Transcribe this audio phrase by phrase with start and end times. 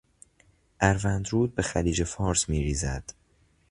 [0.79, 3.13] اروند رود به خلیج فارس میریزد.